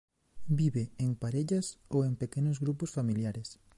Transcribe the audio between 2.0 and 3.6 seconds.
en pequenos grupos familiares.